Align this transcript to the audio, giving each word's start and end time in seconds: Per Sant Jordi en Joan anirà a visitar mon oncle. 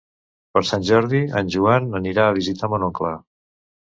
Per 0.55 0.61
Sant 0.69 0.87
Jordi 0.87 1.21
en 1.41 1.53
Joan 1.57 1.93
anirà 2.03 2.25
a 2.31 2.35
visitar 2.39 2.71
mon 2.75 2.87
oncle. 2.89 3.13